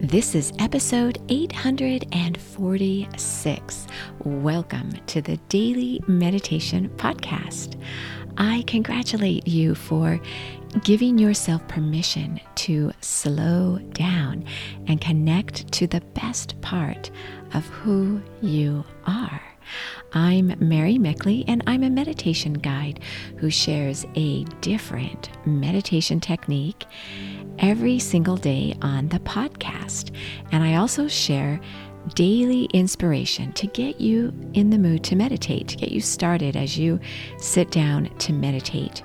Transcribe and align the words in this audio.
This 0.00 0.36
is 0.36 0.52
episode 0.60 1.18
846. 1.28 3.86
Welcome 4.20 4.92
to 5.08 5.20
the 5.20 5.38
Daily 5.48 6.00
Meditation 6.06 6.88
Podcast. 6.90 7.74
I 8.36 8.62
congratulate 8.68 9.48
you 9.48 9.74
for 9.74 10.20
giving 10.84 11.18
yourself 11.18 11.66
permission 11.66 12.38
to 12.54 12.92
slow 13.00 13.80
down 13.90 14.44
and 14.86 15.00
connect 15.00 15.72
to 15.72 15.88
the 15.88 16.02
best 16.14 16.60
part 16.60 17.10
of 17.52 17.66
who 17.66 18.22
you 18.40 18.84
are. 19.04 19.42
I'm 20.12 20.54
Mary 20.60 20.94
Meckley, 20.94 21.44
and 21.46 21.62
I'm 21.66 21.82
a 21.82 21.90
meditation 21.90 22.54
guide 22.54 23.00
who 23.36 23.50
shares 23.50 24.06
a 24.14 24.44
different 24.60 25.30
meditation 25.46 26.20
technique 26.20 26.86
every 27.58 27.98
single 27.98 28.36
day 28.36 28.74
on 28.82 29.08
the 29.08 29.20
podcast. 29.20 30.14
And 30.52 30.62
I 30.62 30.76
also 30.76 31.08
share 31.08 31.60
daily 32.14 32.64
inspiration 32.66 33.52
to 33.52 33.66
get 33.66 34.00
you 34.00 34.32
in 34.54 34.70
the 34.70 34.78
mood 34.78 35.04
to 35.04 35.16
meditate, 35.16 35.68
to 35.68 35.76
get 35.76 35.92
you 35.92 36.00
started 36.00 36.56
as 36.56 36.78
you 36.78 36.98
sit 37.38 37.70
down 37.70 38.08
to 38.18 38.32
meditate. 38.32 39.02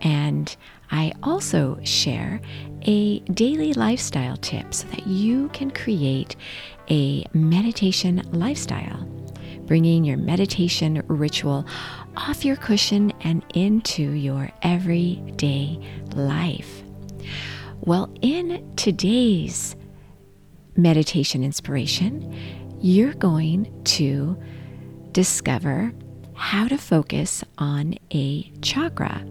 And 0.00 0.54
I 0.90 1.12
also 1.22 1.78
share 1.82 2.40
a 2.82 3.20
daily 3.20 3.72
lifestyle 3.72 4.36
tip 4.36 4.74
so 4.74 4.86
that 4.88 5.06
you 5.06 5.48
can 5.48 5.70
create 5.70 6.36
a 6.90 7.24
meditation 7.32 8.22
lifestyle, 8.32 9.04
bringing 9.66 10.04
your 10.04 10.18
meditation 10.18 11.02
ritual 11.06 11.66
off 12.16 12.44
your 12.44 12.56
cushion 12.56 13.12
and 13.22 13.44
into 13.54 14.02
your 14.02 14.50
everyday 14.62 15.78
life. 16.14 16.82
Well, 17.86 18.10
in 18.22 18.76
today's 18.76 19.76
meditation 20.74 21.44
inspiration, 21.44 22.34
you're 22.80 23.12
going 23.12 23.84
to 23.84 24.42
discover 25.12 25.92
how 26.32 26.66
to 26.66 26.78
focus 26.78 27.44
on 27.58 27.96
a 28.10 28.50
chakra. 28.62 29.22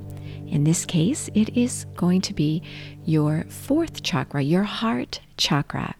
In 0.45 0.65
this 0.65 0.85
case, 0.85 1.31
it 1.33 1.57
is 1.57 1.87
going 1.95 2.21
to 2.21 2.33
be 2.35 2.61
your 3.05 3.45
fourth 3.49 4.03
chakra, 4.03 4.43
your 4.43 4.61
heart 4.61 5.19
chakra. 5.37 5.95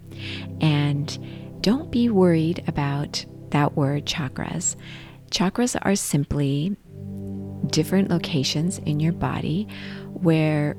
And 0.62 1.18
don't 1.62 1.90
be 1.90 2.08
worried 2.08 2.64
about 2.68 3.26
that 3.50 3.76
word 3.76 4.06
chakras. 4.06 4.76
Chakras 5.32 5.76
are 5.82 5.96
simply 5.96 6.78
different 7.66 8.12
locations 8.12 8.78
in 8.78 9.00
your 9.00 9.14
body 9.14 9.68
where 10.12 10.76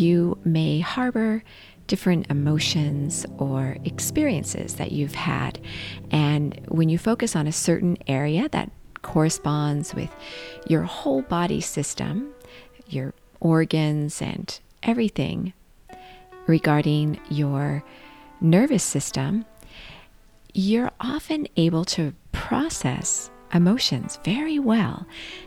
you 0.00 0.38
may 0.44 0.80
harbor 0.80 1.42
different 1.86 2.30
emotions 2.30 3.26
or 3.38 3.76
experiences 3.84 4.76
that 4.76 4.92
you've 4.92 5.14
had. 5.14 5.60
And 6.10 6.58
when 6.68 6.88
you 6.88 6.98
focus 6.98 7.36
on 7.36 7.46
a 7.46 7.52
certain 7.52 7.98
area 8.06 8.48
that 8.50 8.70
corresponds 9.02 9.94
with 9.94 10.10
your 10.66 10.82
whole 10.82 11.22
body 11.22 11.60
system, 11.60 12.32
your 12.88 13.12
organs, 13.40 14.22
and 14.22 14.58
everything 14.82 15.52
regarding 16.46 17.20
your 17.28 17.84
nervous 18.40 18.82
system, 18.82 19.44
you're 20.54 20.92
often 21.00 21.48
able 21.56 21.84
to 21.84 22.14
process 22.30 23.30
emotions 23.52 24.18
very 24.24 24.58
well. 24.58 25.06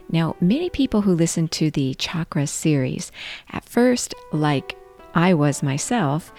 Now, 0.10 0.36
many 0.40 0.70
people 0.70 1.02
who 1.02 1.14
listen 1.14 1.48
to 1.50 1.72
the 1.72 1.94
chakra 1.96 2.48
series, 2.48 3.12
at 3.52 3.66
first, 3.66 4.14
like 4.32 4.78
I 5.14 5.34
was 5.34 5.64
myself, 5.64 6.34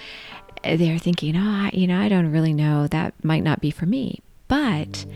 they're 0.63 0.99
thinking, 0.99 1.37
oh, 1.37 1.71
you 1.73 1.87
know, 1.87 2.01
I 2.01 2.09
don't 2.09 2.33
really 2.33 2.53
know. 2.55 2.87
That 2.87 3.15
might 3.25 3.43
not 3.43 3.61
be 3.61 3.71
for 3.71 3.87
me. 3.87 4.21
But 4.49 5.07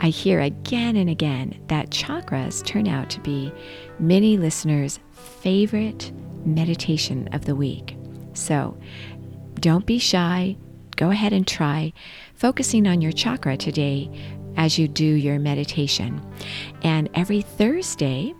I 0.00 0.08
hear 0.08 0.40
again 0.40 0.96
and 0.96 1.10
again 1.10 1.62
that 1.68 1.90
chakras 1.90 2.64
turn 2.64 2.88
out 2.88 3.10
to 3.10 3.20
be 3.20 3.52
many 3.98 4.36
listeners' 4.36 4.98
favorite 5.12 6.12
meditation 6.44 7.28
of 7.32 7.44
the 7.44 7.54
week. 7.54 7.96
So 8.32 8.78
don't 9.56 9.84
be 9.84 9.98
shy. 9.98 10.56
Go 10.96 11.10
ahead 11.10 11.32
and 11.32 11.46
try 11.46 11.92
focusing 12.34 12.86
on 12.86 13.02
your 13.02 13.12
chakra 13.12 13.56
today 13.56 14.10
as 14.56 14.78
you 14.78 14.88
do 14.88 15.04
your 15.04 15.38
meditation. 15.38 16.20
And 16.82 17.08
every 17.14 17.42
Thursday, 17.42 18.34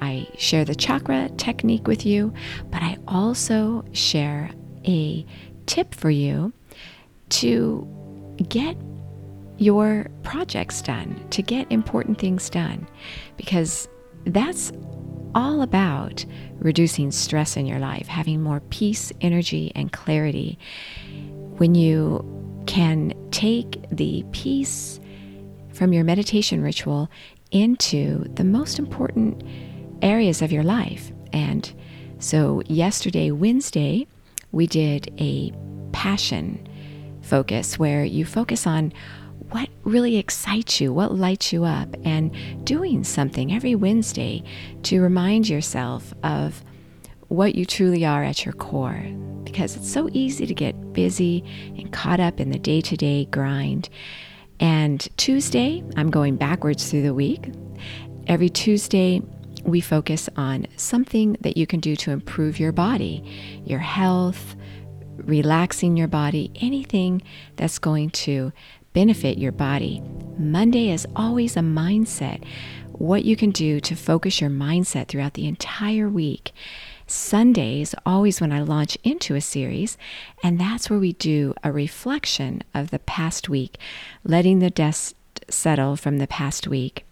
I 0.00 0.28
share 0.36 0.64
the 0.64 0.74
chakra 0.74 1.28
technique 1.36 1.86
with 1.86 2.06
you, 2.06 2.32
but 2.70 2.82
I 2.82 2.98
also 3.08 3.84
share 3.92 4.50
a 4.86 5.26
tip 5.66 5.94
for 5.94 6.10
you 6.10 6.52
to 7.30 7.86
get 8.48 8.76
your 9.58 10.06
projects 10.22 10.80
done, 10.80 11.26
to 11.30 11.42
get 11.42 11.70
important 11.70 12.18
things 12.18 12.48
done, 12.48 12.86
because 13.36 13.88
that's 14.24 14.72
all 15.34 15.62
about 15.62 16.24
reducing 16.58 17.10
stress 17.10 17.56
in 17.56 17.66
your 17.66 17.80
life, 17.80 18.06
having 18.06 18.40
more 18.40 18.60
peace, 18.70 19.12
energy, 19.20 19.72
and 19.74 19.92
clarity. 19.92 20.58
When 21.56 21.74
you 21.74 22.24
can 22.66 23.12
take 23.30 23.84
the 23.90 24.24
peace 24.30 25.00
from 25.78 25.92
your 25.92 26.02
meditation 26.02 26.60
ritual 26.60 27.08
into 27.52 28.24
the 28.34 28.42
most 28.42 28.80
important 28.80 29.42
areas 30.02 30.42
of 30.42 30.50
your 30.50 30.64
life. 30.64 31.12
And 31.32 31.72
so, 32.18 32.62
yesterday, 32.66 33.30
Wednesday, 33.30 34.08
we 34.50 34.66
did 34.66 35.14
a 35.20 35.52
passion 35.92 36.68
focus 37.22 37.78
where 37.78 38.04
you 38.04 38.24
focus 38.24 38.66
on 38.66 38.92
what 39.50 39.68
really 39.84 40.16
excites 40.16 40.80
you, 40.80 40.92
what 40.92 41.14
lights 41.14 41.52
you 41.52 41.64
up, 41.64 41.94
and 42.04 42.34
doing 42.64 43.04
something 43.04 43.52
every 43.52 43.76
Wednesday 43.76 44.42
to 44.82 45.00
remind 45.00 45.48
yourself 45.48 46.12
of 46.24 46.62
what 47.28 47.54
you 47.54 47.64
truly 47.64 48.04
are 48.04 48.24
at 48.24 48.44
your 48.44 48.54
core. 48.54 49.06
Because 49.44 49.76
it's 49.76 49.90
so 49.90 50.08
easy 50.12 50.44
to 50.44 50.54
get 50.54 50.92
busy 50.92 51.44
and 51.78 51.92
caught 51.92 52.20
up 52.20 52.40
in 52.40 52.50
the 52.50 52.58
day 52.58 52.80
to 52.80 52.96
day 52.96 53.26
grind. 53.26 53.88
And 54.60 55.06
Tuesday, 55.16 55.84
I'm 55.96 56.10
going 56.10 56.36
backwards 56.36 56.90
through 56.90 57.02
the 57.02 57.14
week. 57.14 57.52
Every 58.26 58.48
Tuesday, 58.48 59.22
we 59.64 59.80
focus 59.80 60.28
on 60.36 60.66
something 60.76 61.36
that 61.40 61.56
you 61.56 61.66
can 61.66 61.80
do 61.80 61.96
to 61.96 62.10
improve 62.10 62.58
your 62.58 62.72
body, 62.72 63.22
your 63.64 63.78
health, 63.78 64.56
relaxing 65.16 65.96
your 65.96 66.08
body, 66.08 66.50
anything 66.56 67.22
that's 67.56 67.78
going 67.78 68.10
to 68.10 68.52
benefit 68.92 69.38
your 69.38 69.52
body. 69.52 70.02
Monday 70.38 70.90
is 70.90 71.06
always 71.14 71.56
a 71.56 71.60
mindset, 71.60 72.44
what 72.92 73.24
you 73.24 73.36
can 73.36 73.50
do 73.50 73.80
to 73.80 73.94
focus 73.94 74.40
your 74.40 74.50
mindset 74.50 75.08
throughout 75.08 75.34
the 75.34 75.46
entire 75.46 76.08
week. 76.08 76.52
Sundays, 77.08 77.94
always 78.04 78.40
when 78.40 78.52
I 78.52 78.60
launch 78.60 78.96
into 79.02 79.34
a 79.34 79.40
series, 79.40 79.96
and 80.42 80.60
that's 80.60 80.90
where 80.90 80.98
we 80.98 81.14
do 81.14 81.54
a 81.64 81.72
reflection 81.72 82.62
of 82.74 82.90
the 82.90 82.98
past 83.00 83.48
week, 83.48 83.78
letting 84.24 84.58
the 84.58 84.70
dust 84.70 85.14
settle 85.48 85.96
from 85.96 86.18
the 86.18 86.26
past 86.26 86.68
week 86.68 87.06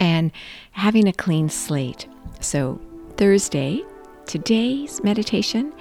and 0.00 0.32
having 0.72 1.06
a 1.06 1.12
clean 1.12 1.48
slate. 1.48 2.06
So, 2.40 2.80
Thursday, 3.16 3.82
today's 4.26 5.02
meditation, 5.02 5.72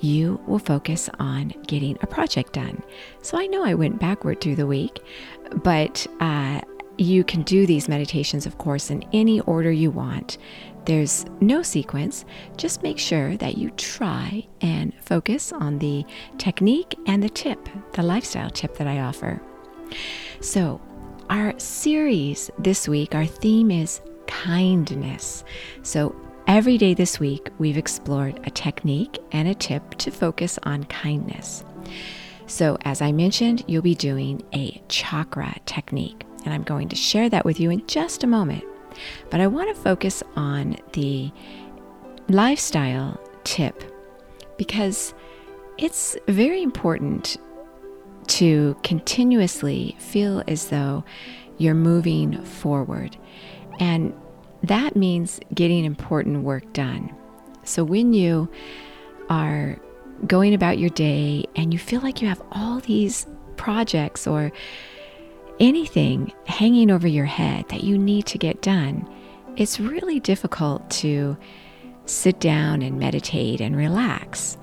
you 0.00 0.40
will 0.46 0.58
focus 0.58 1.08
on 1.18 1.54
getting 1.66 1.96
a 2.02 2.06
project 2.06 2.54
done. 2.54 2.82
So, 3.22 3.38
I 3.38 3.46
know 3.46 3.64
I 3.64 3.74
went 3.74 4.00
backward 4.00 4.40
through 4.40 4.56
the 4.56 4.66
week, 4.66 5.00
but 5.62 6.06
uh, 6.20 6.60
you 6.96 7.22
can 7.22 7.42
do 7.42 7.66
these 7.66 7.88
meditations, 7.88 8.46
of 8.46 8.58
course, 8.58 8.90
in 8.90 9.04
any 9.12 9.40
order 9.42 9.70
you 9.70 9.90
want. 9.90 10.38
There's 10.88 11.26
no 11.42 11.60
sequence. 11.60 12.24
Just 12.56 12.82
make 12.82 12.98
sure 12.98 13.36
that 13.36 13.58
you 13.58 13.68
try 13.72 14.46
and 14.62 14.94
focus 15.02 15.52
on 15.52 15.80
the 15.80 16.02
technique 16.38 16.98
and 17.06 17.22
the 17.22 17.28
tip, 17.28 17.68
the 17.92 18.02
lifestyle 18.02 18.48
tip 18.48 18.78
that 18.78 18.86
I 18.86 19.00
offer. 19.00 19.38
So, 20.40 20.80
our 21.28 21.52
series 21.58 22.50
this 22.58 22.88
week, 22.88 23.14
our 23.14 23.26
theme 23.26 23.70
is 23.70 24.00
kindness. 24.26 25.44
So, 25.82 26.16
every 26.46 26.78
day 26.78 26.94
this 26.94 27.20
week, 27.20 27.50
we've 27.58 27.76
explored 27.76 28.40
a 28.44 28.50
technique 28.50 29.18
and 29.30 29.46
a 29.46 29.54
tip 29.54 29.90
to 29.96 30.10
focus 30.10 30.58
on 30.62 30.84
kindness. 30.84 31.64
So, 32.46 32.78
as 32.86 33.02
I 33.02 33.12
mentioned, 33.12 33.62
you'll 33.66 33.82
be 33.82 33.94
doing 33.94 34.42
a 34.54 34.80
chakra 34.88 35.54
technique, 35.66 36.24
and 36.46 36.54
I'm 36.54 36.62
going 36.62 36.88
to 36.88 36.96
share 36.96 37.28
that 37.28 37.44
with 37.44 37.60
you 37.60 37.68
in 37.68 37.86
just 37.86 38.24
a 38.24 38.26
moment. 38.26 38.64
But 39.30 39.40
I 39.40 39.46
want 39.46 39.74
to 39.74 39.82
focus 39.82 40.22
on 40.36 40.76
the 40.92 41.30
lifestyle 42.28 43.20
tip 43.44 43.82
because 44.56 45.14
it's 45.78 46.16
very 46.26 46.62
important 46.62 47.36
to 48.26 48.76
continuously 48.82 49.96
feel 49.98 50.42
as 50.46 50.68
though 50.68 51.04
you're 51.56 51.74
moving 51.74 52.42
forward. 52.44 53.16
And 53.80 54.12
that 54.62 54.96
means 54.96 55.40
getting 55.54 55.84
important 55.84 56.42
work 56.42 56.72
done. 56.72 57.14
So 57.64 57.84
when 57.84 58.12
you 58.12 58.50
are 59.30 59.78
going 60.26 60.52
about 60.52 60.78
your 60.78 60.90
day 60.90 61.44
and 61.54 61.72
you 61.72 61.78
feel 61.78 62.00
like 62.00 62.20
you 62.20 62.28
have 62.28 62.42
all 62.50 62.80
these 62.80 63.26
projects 63.56 64.26
or 64.26 64.52
anything 65.60 66.32
hanging 66.46 66.90
over 66.90 67.06
your 67.06 67.24
head 67.24 67.68
that 67.68 67.84
you 67.84 67.98
need 67.98 68.26
to 68.26 68.38
get 68.38 68.62
done, 68.62 69.08
it's 69.56 69.80
really 69.80 70.20
difficult 70.20 70.88
to 70.90 71.36
sit 72.06 72.40
down 72.40 72.82
and 72.82 72.98
meditate 72.98 73.60
and 73.60 73.76
relax. 73.76 74.56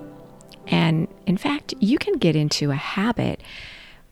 And 0.66 1.06
in 1.26 1.36
fact, 1.36 1.74
you 1.78 1.98
can 1.98 2.14
get 2.14 2.34
into 2.34 2.70
a 2.70 2.76
habit 2.76 3.40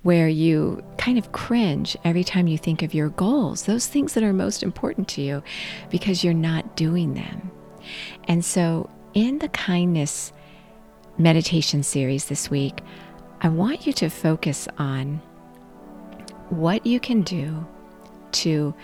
where 0.02 0.28
you 0.28 0.84
kind 0.98 1.16
of 1.16 1.32
cringe 1.32 1.96
every 2.04 2.22
time 2.22 2.46
you 2.46 2.58
think 2.58 2.82
of 2.82 2.92
your 2.92 3.08
goals, 3.08 3.64
those 3.64 3.86
things 3.86 4.12
that 4.12 4.22
are 4.22 4.34
most 4.34 4.62
important 4.62 5.08
to 5.08 5.22
you, 5.22 5.42
because 5.90 6.22
you're 6.22 6.34
not 6.34 6.76
doing 6.76 7.14
them. 7.14 7.50
And 8.28 8.44
so, 8.44 8.90
in 9.14 9.38
the 9.38 9.48
kindness 9.48 10.32
meditation 11.16 11.82
series 11.82 12.26
this 12.26 12.50
week, 12.50 12.80
I 13.40 13.48
want 13.48 13.86
you 13.86 13.92
to 13.94 14.10
focus 14.10 14.68
on 14.78 15.22
what 16.50 16.86
you 16.86 17.00
can 17.00 17.22
do 17.22 17.66
to 18.32 18.74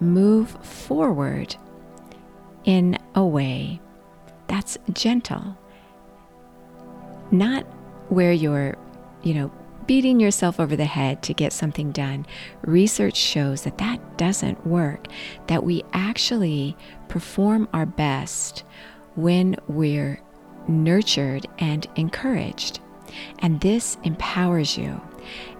move 0.00 0.50
forward 0.64 1.56
in 2.64 2.98
a 3.14 3.24
way 3.24 3.80
that's 4.46 4.78
gentle, 4.92 5.56
not 7.30 7.64
where 8.08 8.32
you're, 8.32 8.76
you 9.22 9.34
know, 9.34 9.50
beating 9.86 10.20
yourself 10.20 10.60
over 10.60 10.76
the 10.76 10.84
head 10.84 11.22
to 11.22 11.34
get 11.34 11.52
something 11.52 11.90
done. 11.90 12.26
Research 12.62 13.16
shows 13.16 13.62
that 13.62 13.78
that 13.78 14.18
doesn't 14.18 14.66
work, 14.66 15.06
that 15.48 15.64
we 15.64 15.82
actually 15.92 16.76
perform 17.08 17.68
our 17.72 17.86
best 17.86 18.64
when 19.16 19.56
we're 19.68 20.20
nurtured 20.68 21.46
and 21.58 21.86
encouraged. 21.96 22.80
And 23.40 23.60
this 23.60 23.98
empowers 24.04 24.78
you. 24.78 25.00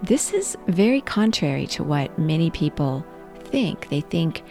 This 0.02 0.32
is 0.32 0.56
very 0.66 1.00
contrary 1.00 1.66
to 1.68 1.84
what 1.84 2.18
many 2.18 2.50
people 2.50 3.06
think. 3.44 3.88
They 3.88 4.00
think 4.00 4.42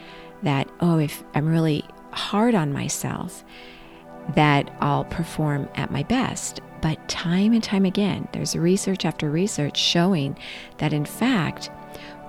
that, 0.44 0.70
oh, 0.80 1.00
if 1.00 1.24
I'm 1.34 1.48
really 1.48 1.84
hard 2.12 2.56
on 2.56 2.74
myself, 2.74 3.44
that 4.36 4.76
I'll 4.80 5.06
perform 5.06 5.68
at 5.76 5.92
my 5.92 6.04
best. 6.04 6.62
But 6.82 7.08
time 7.08 7.54
and 7.54 7.64
time 7.64 7.86
again, 7.86 8.28
there's 8.34 8.56
research 8.56 9.06
after 9.06 9.30
research 9.30 9.78
showing 9.78 10.38
that 10.78 10.94
in 10.94 11.06
fact, 11.06 11.70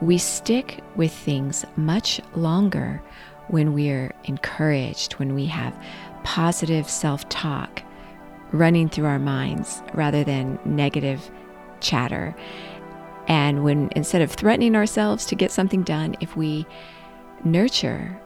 we 0.01 0.19
stick 0.19 0.81
with 0.97 1.13
things 1.13 1.65
much 1.77 2.21
longer 2.35 3.03
when 3.49 3.73
we're 3.73 4.13
encouraged, 4.25 5.15
when 5.15 5.35
we 5.35 5.47
have 5.47 5.79
positive 6.25 6.89
self 6.89 7.29
talk 7.29 7.83
running 8.53 8.89
through 8.89 9.07
our 9.07 9.19
minds 9.19 9.83
rather 9.95 10.23
than 10.25 10.59
negative 10.65 11.31
chatter. 11.83 12.35
And 13.29 13.63
when 13.63 13.91
instead 13.95 14.23
of 14.23 14.33
threatening 14.33 14.75
ourselves 14.75 15.27
to 15.27 15.35
get 15.35 15.53
something 15.53 15.83
done, 15.83 16.17
if 16.21 16.37
we 16.37 16.67
nurture 17.45 18.21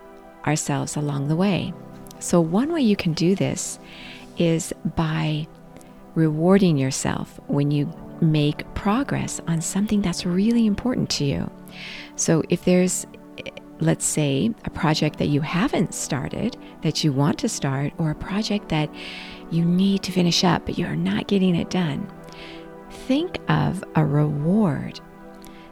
ourselves 0.46 0.96
along 0.96 1.28
the 1.28 1.36
way. 1.36 1.72
So, 2.18 2.40
one 2.40 2.72
way 2.72 2.80
you 2.80 2.96
can 2.96 3.12
do 3.12 3.34
this 3.34 3.78
is 4.38 4.72
by 4.94 5.46
rewarding 6.14 6.78
yourself 6.78 7.38
when 7.46 7.70
you 7.70 7.92
make 8.20 8.72
progress 8.74 9.40
on 9.46 9.60
something 9.60 10.00
that's 10.00 10.24
really 10.24 10.66
important 10.66 11.10
to 11.10 11.24
you. 11.24 11.50
So, 12.16 12.42
if 12.48 12.64
there's 12.64 13.06
let's 13.80 14.06
say 14.06 14.50
a 14.64 14.70
project 14.70 15.18
that 15.18 15.28
you 15.28 15.42
haven't 15.42 15.92
started 15.92 16.56
that 16.80 17.04
you 17.04 17.12
want 17.12 17.38
to 17.38 17.48
start, 17.48 17.92
or 17.98 18.10
a 18.10 18.14
project 18.14 18.70
that 18.70 18.88
you 19.50 19.62
need 19.62 20.02
to 20.02 20.10
finish 20.10 20.44
up 20.44 20.64
but 20.64 20.78
you're 20.78 20.96
not 20.96 21.26
getting 21.26 21.54
it 21.54 21.68
done, 21.68 22.10
think 22.96 23.38
of 23.48 23.84
a 23.94 24.04
reward 24.04 25.00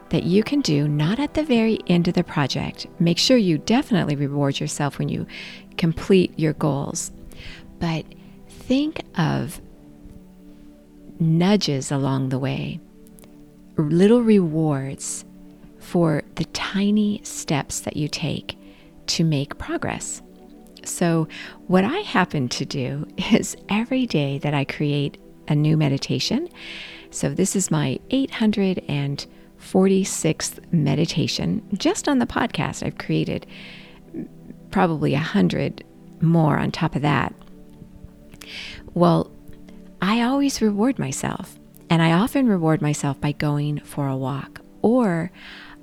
that 0.09 0.23
you 0.23 0.43
can 0.43 0.61
do 0.61 0.87
not 0.87 1.19
at 1.19 1.33
the 1.33 1.43
very 1.43 1.79
end 1.87 2.07
of 2.07 2.13
the 2.13 2.23
project. 2.23 2.87
Make 2.99 3.17
sure 3.17 3.37
you 3.37 3.57
definitely 3.57 4.15
reward 4.15 4.59
yourself 4.59 4.99
when 4.99 5.09
you 5.09 5.25
complete 5.77 6.37
your 6.37 6.53
goals, 6.53 7.11
but 7.79 8.05
think 8.47 9.01
of 9.17 9.59
nudges 11.19 11.91
along 11.91 12.29
the 12.29 12.39
way, 12.39 12.79
little 13.77 14.21
rewards 14.21 15.25
for 15.79 16.23
the 16.35 16.45
tiny 16.45 17.21
steps 17.23 17.81
that 17.81 17.97
you 17.97 18.07
take 18.07 18.57
to 19.07 19.23
make 19.23 19.57
progress. 19.57 20.21
So, 20.83 21.27
what 21.67 21.83
I 21.83 21.97
happen 21.99 22.47
to 22.49 22.65
do 22.65 23.07
is 23.31 23.57
every 23.69 24.05
day 24.05 24.37
that 24.39 24.53
I 24.53 24.65
create 24.65 25.17
a 25.47 25.55
new 25.55 25.77
meditation, 25.77 26.49
so 27.15 27.29
this 27.29 27.55
is 27.55 27.71
my 27.71 27.97
846th 28.09 30.73
meditation 30.73 31.65
just 31.77 32.09
on 32.09 32.19
the 32.19 32.25
podcast. 32.25 32.85
I've 32.85 32.97
created 32.97 33.47
probably 34.69 35.13
a 35.13 35.19
hundred 35.19 35.85
more 36.19 36.57
on 36.57 36.71
top 36.71 36.93
of 36.95 37.01
that. 37.03 37.33
Well, 38.93 39.31
I 40.01 40.23
always 40.23 40.61
reward 40.61 40.99
myself, 40.99 41.57
and 41.89 42.01
I 42.01 42.11
often 42.11 42.47
reward 42.47 42.81
myself 42.81 43.21
by 43.21 43.31
going 43.31 43.79
for 43.79 44.09
a 44.09 44.17
walk 44.17 44.59
or 44.81 45.31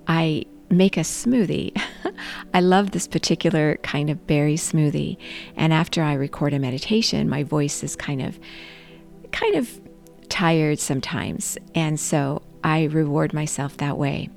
I 0.06 0.44
make 0.68 0.98
a 0.98 1.00
smoothie. 1.00 1.80
I 2.54 2.60
love 2.60 2.90
this 2.90 3.08
particular 3.08 3.76
kind 3.76 4.10
of 4.10 4.26
berry 4.26 4.56
smoothie. 4.56 5.16
And 5.56 5.72
after 5.72 6.02
I 6.02 6.12
record 6.12 6.52
a 6.52 6.58
meditation, 6.58 7.26
my 7.28 7.42
voice 7.42 7.82
is 7.82 7.96
kind 7.96 8.20
of 8.20 8.38
kind 9.32 9.54
of 9.54 9.80
tired 10.32 10.78
sometimes. 10.78 11.58
And 11.74 12.00
so 12.00 12.40
I 12.64 12.84
reward 12.84 13.34
myself 13.34 13.76
that 13.76 13.98
way. 13.98 14.30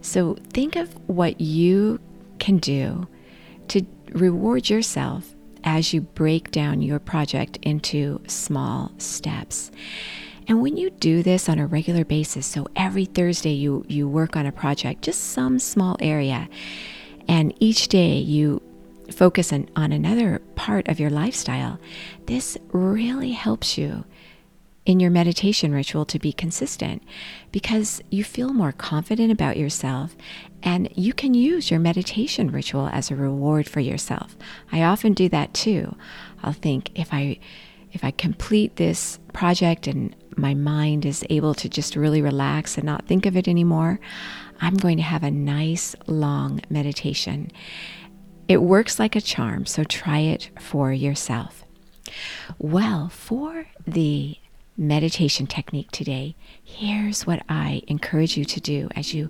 So 0.00 0.36
think 0.52 0.76
of 0.76 0.94
what 1.08 1.40
you 1.40 1.98
can 2.38 2.58
do 2.58 3.08
to 3.66 3.84
reward 4.12 4.70
yourself 4.70 5.34
as 5.64 5.92
you 5.92 6.00
break 6.00 6.52
down 6.52 6.80
your 6.80 7.00
project 7.00 7.58
into 7.62 8.20
small 8.28 8.92
steps. 8.98 9.72
And 10.46 10.62
when 10.62 10.76
you 10.76 10.90
do 10.90 11.24
this 11.24 11.48
on 11.48 11.58
a 11.58 11.66
regular 11.66 12.04
basis, 12.04 12.46
so 12.46 12.68
every 12.76 13.06
Thursday 13.06 13.52
you, 13.52 13.84
you 13.88 14.08
work 14.08 14.36
on 14.36 14.46
a 14.46 14.52
project, 14.52 15.02
just 15.02 15.32
some 15.32 15.58
small 15.58 15.96
area, 15.98 16.48
and 17.26 17.52
each 17.58 17.88
day 17.88 18.14
you 18.14 18.62
focus 19.10 19.52
on, 19.52 19.68
on 19.74 19.90
another 19.90 20.40
part 20.54 20.86
of 20.86 21.00
your 21.00 21.10
lifestyle, 21.10 21.80
this 22.26 22.56
really 22.72 23.32
helps 23.32 23.76
you 23.76 24.04
in 24.84 24.98
your 24.98 25.10
meditation 25.10 25.72
ritual 25.72 26.04
to 26.04 26.18
be 26.18 26.32
consistent 26.32 27.02
because 27.52 28.00
you 28.10 28.24
feel 28.24 28.52
more 28.52 28.72
confident 28.72 29.30
about 29.30 29.56
yourself 29.56 30.16
and 30.62 30.88
you 30.96 31.12
can 31.12 31.34
use 31.34 31.70
your 31.70 31.78
meditation 31.78 32.50
ritual 32.50 32.88
as 32.92 33.10
a 33.10 33.16
reward 33.16 33.68
for 33.68 33.80
yourself. 33.80 34.36
I 34.72 34.82
often 34.82 35.12
do 35.12 35.28
that 35.28 35.54
too. 35.54 35.96
I'll 36.42 36.52
think 36.52 36.90
if 36.98 37.12
I 37.12 37.38
if 37.92 38.02
I 38.02 38.10
complete 38.10 38.76
this 38.76 39.18
project 39.34 39.86
and 39.86 40.16
my 40.36 40.54
mind 40.54 41.04
is 41.04 41.24
able 41.28 41.54
to 41.54 41.68
just 41.68 41.94
really 41.94 42.22
relax 42.22 42.76
and 42.78 42.86
not 42.86 43.06
think 43.06 43.26
of 43.26 43.36
it 43.36 43.46
anymore, 43.46 44.00
I'm 44.62 44.74
going 44.74 44.96
to 44.96 45.02
have 45.02 45.22
a 45.22 45.30
nice 45.30 45.94
long 46.06 46.60
meditation. 46.70 47.50
It 48.48 48.62
works 48.62 48.98
like 48.98 49.14
a 49.14 49.20
charm, 49.20 49.66
so 49.66 49.84
try 49.84 50.20
it 50.20 50.50
for 50.58 50.90
yourself. 50.90 51.64
Well, 52.58 53.10
for 53.10 53.66
the 53.86 54.36
meditation 54.76 55.46
technique 55.46 55.90
today, 55.90 56.34
here's 56.62 57.26
what 57.26 57.42
I 57.48 57.82
encourage 57.88 58.36
you 58.36 58.44
to 58.46 58.60
do 58.60 58.88
as 58.96 59.14
you 59.14 59.28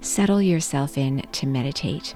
settle 0.00 0.42
yourself 0.42 0.98
in 0.98 1.22
to 1.32 1.46
meditate. 1.46 2.14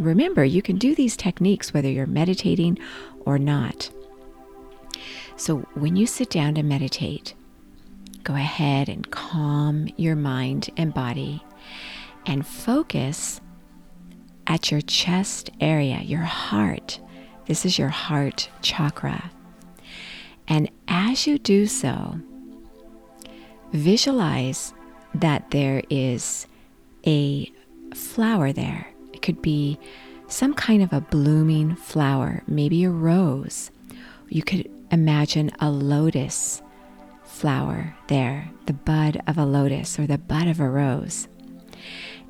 Remember, 0.00 0.44
you 0.44 0.62
can 0.62 0.78
do 0.78 0.94
these 0.94 1.16
techniques 1.16 1.72
whether 1.72 1.88
you're 1.88 2.06
meditating 2.06 2.78
or 3.20 3.38
not. 3.38 3.90
So, 5.36 5.58
when 5.74 5.96
you 5.96 6.06
sit 6.06 6.30
down 6.30 6.54
to 6.56 6.62
meditate, 6.62 7.34
go 8.24 8.34
ahead 8.34 8.88
and 8.88 9.08
calm 9.10 9.88
your 9.96 10.16
mind 10.16 10.70
and 10.76 10.92
body 10.92 11.44
and 12.26 12.46
focus 12.46 13.40
at 14.46 14.70
your 14.70 14.80
chest 14.80 15.50
area, 15.60 16.00
your 16.00 16.22
heart. 16.22 17.00
This 17.46 17.64
is 17.64 17.78
your 17.78 17.88
heart 17.88 18.50
chakra. 18.62 19.30
And 20.48 20.70
as 20.88 21.26
you 21.26 21.38
do 21.38 21.66
so, 21.66 22.18
visualize 23.72 24.72
that 25.14 25.50
there 25.50 25.82
is 25.90 26.46
a 27.06 27.52
flower 27.94 28.52
there. 28.52 28.88
It 29.12 29.22
could 29.22 29.42
be 29.42 29.78
some 30.26 30.54
kind 30.54 30.82
of 30.82 30.92
a 30.92 31.00
blooming 31.00 31.74
flower, 31.76 32.42
maybe 32.46 32.84
a 32.84 32.90
rose. 32.90 33.70
You 34.28 34.42
could 34.42 34.70
imagine 34.90 35.50
a 35.60 35.70
lotus 35.70 36.62
flower 37.24 37.94
there, 38.08 38.50
the 38.66 38.72
bud 38.72 39.20
of 39.26 39.38
a 39.38 39.44
lotus 39.44 39.98
or 39.98 40.06
the 40.06 40.18
bud 40.18 40.48
of 40.48 40.60
a 40.60 40.68
rose. 40.68 41.28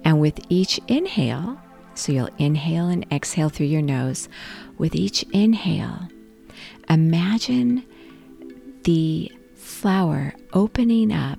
And 0.05 0.21
with 0.21 0.41
each 0.49 0.81
inhale, 0.87 1.61
so 1.95 2.13
you'll 2.13 2.31
inhale 2.39 2.89
and 2.89 3.07
exhale 3.13 3.49
through 3.49 3.67
your 3.67 3.83
nose, 3.83 4.29
with 4.77 4.95
each 4.95 5.25
inhale, 5.33 6.09
imagine 6.89 7.85
the 8.89 9.31
flower 9.55 10.33
opening 10.55 11.13
up 11.13 11.39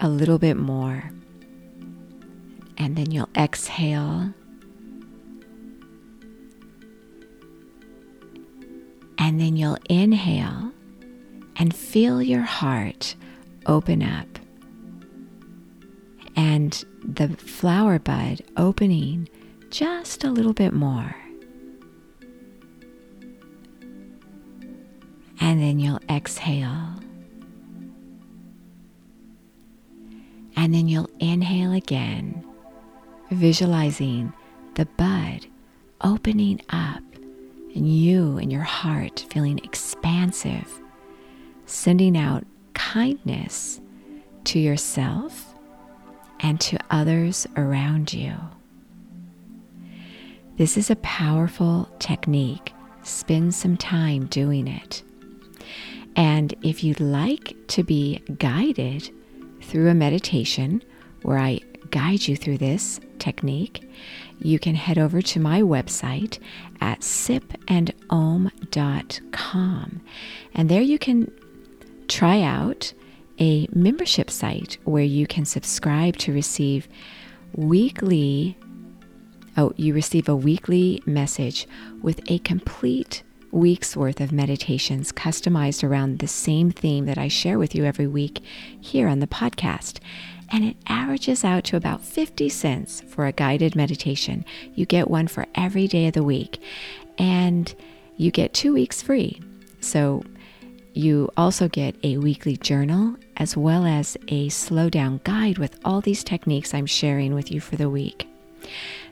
a 0.00 0.06
little 0.06 0.38
bit 0.38 0.54
more. 0.54 1.10
And 2.76 2.94
then 2.94 3.10
you'll 3.10 3.30
exhale. 3.34 4.34
And 9.16 9.40
then 9.40 9.56
you'll 9.56 9.78
inhale 9.88 10.72
and 11.56 11.74
feel 11.74 12.20
your 12.20 12.42
heart 12.42 13.14
open 13.64 14.02
up. 14.02 14.28
And 16.36 16.84
the 17.02 17.28
flower 17.28 17.98
bud 17.98 18.42
opening 18.58 19.26
just 19.70 20.22
a 20.22 20.30
little 20.30 20.52
bit 20.52 20.74
more. 20.74 21.19
And 25.40 25.60
then 25.60 25.80
you'll 25.80 26.00
exhale. 26.08 26.94
And 30.56 30.74
then 30.74 30.88
you'll 30.88 31.10
inhale 31.18 31.72
again, 31.72 32.44
visualizing 33.30 34.32
the 34.74 34.86
bud 34.86 35.46
opening 36.02 36.60
up 36.70 37.02
and 37.74 37.88
you 37.88 38.38
and 38.38 38.52
your 38.52 38.62
heart 38.62 39.26
feeling 39.30 39.58
expansive, 39.64 40.80
sending 41.66 42.16
out 42.16 42.44
kindness 42.74 43.80
to 44.44 44.58
yourself 44.58 45.54
and 46.40 46.60
to 46.60 46.78
others 46.90 47.46
around 47.56 48.12
you. 48.12 48.34
This 50.56 50.76
is 50.76 50.90
a 50.90 50.96
powerful 50.96 51.88
technique. 51.98 52.72
Spend 53.02 53.54
some 53.54 53.76
time 53.76 54.26
doing 54.26 54.66
it. 54.66 55.02
And 56.20 56.54
if 56.62 56.84
you'd 56.84 57.00
like 57.00 57.56
to 57.68 57.82
be 57.82 58.22
guided 58.36 59.10
through 59.62 59.88
a 59.88 59.94
meditation 59.94 60.84
where 61.22 61.38
I 61.38 61.60
guide 61.90 62.28
you 62.28 62.36
through 62.36 62.58
this 62.58 63.00
technique, 63.18 63.90
you 64.38 64.58
can 64.58 64.74
head 64.74 64.98
over 64.98 65.22
to 65.22 65.40
my 65.40 65.62
website 65.62 66.38
at 66.82 67.00
sipandom.com. 67.00 70.00
And 70.52 70.68
there 70.68 70.82
you 70.82 70.98
can 70.98 71.32
try 72.06 72.42
out 72.42 72.92
a 73.38 73.66
membership 73.72 74.30
site 74.30 74.76
where 74.84 75.02
you 75.02 75.26
can 75.26 75.46
subscribe 75.46 76.18
to 76.18 76.34
receive 76.34 76.86
weekly 77.54 78.58
oh 79.56 79.72
you 79.76 79.94
receive 79.94 80.28
a 80.28 80.36
weekly 80.36 81.02
message 81.06 81.66
with 82.02 82.20
a 82.30 82.38
complete 82.40 83.22
week's 83.50 83.96
worth 83.96 84.20
of 84.20 84.32
meditations 84.32 85.12
customized 85.12 85.88
around 85.88 86.18
the 86.18 86.28
same 86.28 86.70
theme 86.70 87.06
that 87.06 87.18
I 87.18 87.28
share 87.28 87.58
with 87.58 87.74
you 87.74 87.84
every 87.84 88.06
week 88.06 88.42
here 88.80 89.08
on 89.08 89.20
the 89.20 89.26
podcast. 89.26 89.98
And 90.50 90.64
it 90.64 90.76
averages 90.86 91.44
out 91.44 91.64
to 91.64 91.76
about 91.76 92.00
50 92.00 92.48
cents 92.48 93.02
for 93.02 93.26
a 93.26 93.32
guided 93.32 93.76
meditation. 93.76 94.44
You 94.74 94.86
get 94.86 95.10
one 95.10 95.28
for 95.28 95.46
every 95.54 95.86
day 95.86 96.08
of 96.08 96.14
the 96.14 96.24
week, 96.24 96.60
and 97.18 97.72
you 98.16 98.30
get 98.30 98.52
two 98.52 98.72
weeks 98.72 99.00
free. 99.00 99.40
So 99.80 100.24
you 100.92 101.30
also 101.36 101.68
get 101.68 101.94
a 102.02 102.18
weekly 102.18 102.56
journal 102.56 103.16
as 103.36 103.56
well 103.56 103.86
as 103.86 104.16
a 104.28 104.48
slow 104.48 104.90
down 104.90 105.20
guide 105.24 105.58
with 105.58 105.78
all 105.84 106.00
these 106.00 106.24
techniques 106.24 106.74
I'm 106.74 106.86
sharing 106.86 107.34
with 107.34 107.50
you 107.50 107.60
for 107.60 107.76
the 107.76 107.88
week. 107.88 108.29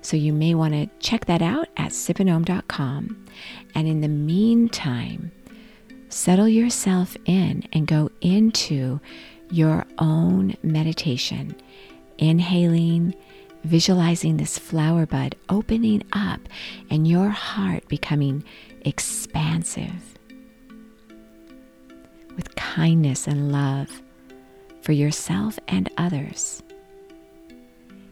So 0.00 0.16
you 0.16 0.32
may 0.32 0.54
want 0.54 0.74
to 0.74 0.88
check 1.00 1.26
that 1.26 1.42
out 1.42 1.68
at 1.76 1.92
sipandom.com. 1.92 3.26
And 3.74 3.88
in 3.88 4.00
the 4.00 4.08
meantime, 4.08 5.32
settle 6.08 6.48
yourself 6.48 7.16
in 7.24 7.64
and 7.72 7.86
go 7.86 8.10
into 8.20 9.00
your 9.50 9.86
own 9.98 10.54
meditation, 10.62 11.54
inhaling, 12.18 13.14
visualizing 13.64 14.36
this 14.36 14.58
flower 14.58 15.06
bud 15.06 15.34
opening 15.48 16.02
up 16.12 16.40
and 16.90 17.08
your 17.08 17.28
heart 17.30 17.86
becoming 17.88 18.44
expansive 18.82 20.18
with 22.36 22.54
kindness 22.54 23.26
and 23.26 23.50
love 23.50 24.02
for 24.80 24.92
yourself 24.92 25.58
and 25.66 25.90
others. 25.98 26.62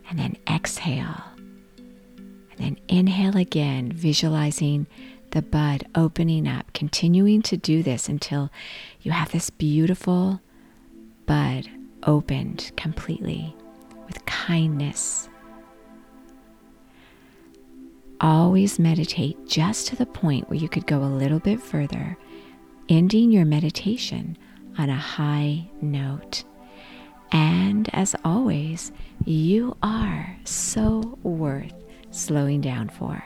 And 0.08 0.18
then 0.18 0.36
exhale. 0.48 1.24
And 1.78 2.58
then 2.58 2.76
inhale 2.88 3.36
again, 3.36 3.92
visualizing 3.92 4.86
the 5.30 5.42
bud 5.42 5.86
opening 5.94 6.46
up, 6.48 6.72
continuing 6.72 7.42
to 7.42 7.56
do 7.56 7.82
this 7.82 8.08
until 8.08 8.50
you 9.02 9.10
have 9.12 9.32
this 9.32 9.50
beautiful 9.50 10.40
bud 11.26 11.68
opened 12.04 12.70
completely 12.76 13.54
with 14.06 14.24
kindness. 14.26 15.28
Always 18.20 18.78
meditate 18.78 19.46
just 19.46 19.88
to 19.88 19.96
the 19.96 20.06
point 20.06 20.48
where 20.48 20.58
you 20.58 20.68
could 20.68 20.86
go 20.86 21.02
a 21.02 21.04
little 21.04 21.40
bit 21.40 21.60
further, 21.60 22.16
ending 22.88 23.30
your 23.30 23.44
meditation 23.44 24.38
on 24.78 24.88
a 24.88 24.96
high 24.96 25.68
note. 25.82 26.44
And 27.32 27.88
as 27.92 28.14
always, 28.24 28.92
you 29.24 29.76
are 29.82 30.36
so 30.44 31.18
worth 31.22 31.74
slowing 32.10 32.60
down 32.60 32.88
for. 32.88 33.24